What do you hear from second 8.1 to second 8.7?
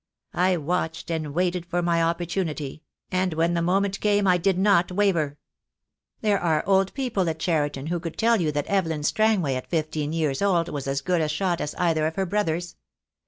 tell you that